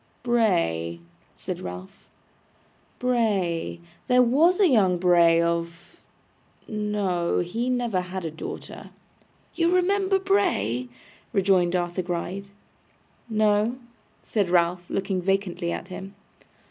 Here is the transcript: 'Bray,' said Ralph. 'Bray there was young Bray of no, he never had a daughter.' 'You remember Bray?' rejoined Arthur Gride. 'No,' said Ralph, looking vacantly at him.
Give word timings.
'Bray,' 0.23 0.99
said 1.35 1.59
Ralph. 1.61 2.07
'Bray 2.97 3.79
there 4.07 4.23
was 4.23 4.59
young 4.59 4.97
Bray 4.97 5.39
of 5.39 5.99
no, 6.67 7.37
he 7.41 7.69
never 7.69 8.01
had 8.01 8.25
a 8.25 8.31
daughter.' 8.31 8.89
'You 9.53 9.71
remember 9.75 10.17
Bray?' 10.17 10.89
rejoined 11.33 11.75
Arthur 11.75 12.01
Gride. 12.01 12.49
'No,' 13.29 13.75
said 14.23 14.49
Ralph, 14.49 14.89
looking 14.89 15.21
vacantly 15.21 15.71
at 15.71 15.89
him. 15.89 16.15